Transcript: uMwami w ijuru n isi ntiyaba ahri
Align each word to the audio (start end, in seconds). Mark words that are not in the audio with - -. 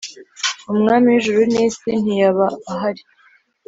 uMwami 0.71 1.07
w 1.09 1.15
ijuru 1.17 1.39
n 1.51 1.53
isi 1.67 1.91
ntiyaba 2.01 2.47
ahri 2.71 3.03